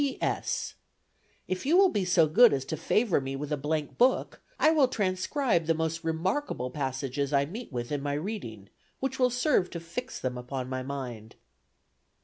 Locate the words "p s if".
0.03-1.63